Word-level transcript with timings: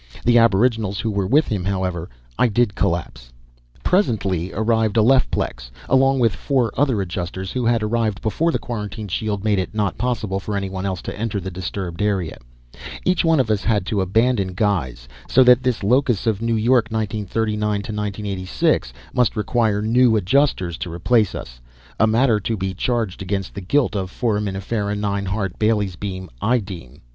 The 0.25 0.39
aboriginals 0.39 0.99
who 1.01 1.11
were 1.11 1.27
with 1.27 1.49
him, 1.49 1.63
however, 1.65 2.09
I 2.35 2.47
did 2.47 2.73
collapse. 2.73 3.31
Presently 3.83 4.51
arrived 4.51 4.97
Alephplex, 4.97 5.69
along 5.87 6.17
with 6.17 6.33
four 6.33 6.71
other 6.75 7.01
Adjusters 7.03 7.51
who 7.51 7.67
had 7.67 7.83
arrived 7.83 8.19
before 8.19 8.51
the 8.51 8.57
quarantine 8.57 9.07
shield 9.07 9.43
made 9.43 9.59
it 9.59 9.75
not 9.75 9.99
possible 9.99 10.39
for 10.39 10.57
anyone 10.57 10.87
else 10.87 11.03
to 11.03 11.15
enter 11.15 11.39
the 11.39 11.51
disturbed 11.51 12.01
area. 12.01 12.39
Each 13.05 13.23
one 13.23 13.39
of 13.39 13.51
us 13.51 13.61
had 13.63 13.73
had 13.73 13.85
to 13.85 14.01
abandon 14.01 14.53
guise, 14.55 15.07
so 15.29 15.43
that 15.43 15.61
this 15.61 15.83
locus 15.83 16.25
of 16.25 16.39
Newyork 16.41 16.87
1939 16.89 17.59
1986 17.69 18.93
must 19.13 19.35
require 19.35 19.83
new 19.83 20.15
Adjusters 20.15 20.79
to 20.79 20.91
replace 20.91 21.35
us 21.35 21.61
a 21.99 22.07
matter 22.07 22.39
to 22.39 22.57
be 22.57 22.73
charged 22.73 23.21
against 23.21 23.53
the 23.53 23.61
guilt 23.61 23.95
of 23.95 24.09
Foraminifera 24.09 24.95
9 24.97 25.25
Hart 25.27 25.59
Bailey's 25.59 25.95
Beam, 25.95 26.27
I 26.41 26.57
deem. 26.57 27.01